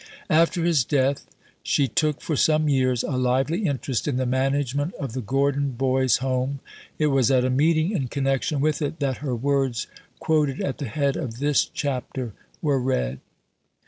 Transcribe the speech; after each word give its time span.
After 0.31 0.63
his 0.65 0.83
death, 0.83 1.27
she 1.61 1.87
took 1.87 2.21
for 2.21 2.35
some 2.35 2.67
years 2.67 3.03
a 3.03 3.11
lively 3.17 3.67
interest 3.67 4.07
in 4.07 4.17
the 4.17 4.25
management 4.25 4.95
of 4.95 5.13
the 5.13 5.21
Gordon 5.21 5.73
Boys' 5.73 6.17
Home. 6.25 6.59
It 6.97 7.05
was 7.13 7.29
at 7.29 7.45
a 7.45 7.51
meeting 7.51 7.91
in 7.91 8.07
connection 8.07 8.61
with 8.61 8.81
it 8.81 8.99
that 8.99 9.17
her 9.17 9.35
words, 9.35 9.85
quoted 10.17 10.59
at 10.59 10.79
the 10.79 10.85
head 10.87 11.15
of 11.17 11.37
this 11.37 11.65
chapter, 11.65 12.33
were 12.63 12.79
read. 12.79 13.19